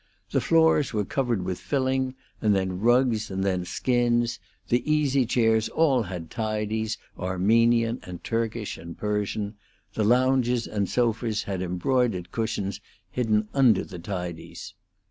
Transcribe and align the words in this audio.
The 0.31 0.41
floors 0.41 0.93
were 0.93 1.05
covered 1.05 1.43
with 1.45 1.59
filling, 1.59 2.15
and 2.41 2.55
then 2.55 2.79
rugs 2.79 3.29
and 3.29 3.43
then 3.43 3.65
skins; 3.65 4.39
the 4.69 4.81
easy 4.91 5.27
chairs 5.27 5.69
all 5.69 6.01
had 6.01 6.31
tidies, 6.31 6.97
Armenian 7.19 7.99
and 8.01 8.23
Turkish 8.23 8.79
and 8.79 8.97
Persian; 8.97 9.57
the 9.93 10.03
lounges 10.03 10.65
and 10.65 10.89
sofas 10.89 11.43
had 11.43 11.61
embroidered 11.61 12.31
cushions 12.31 12.81
hidden 13.11 13.47
under 13.53 13.83
tidies. 13.99 14.73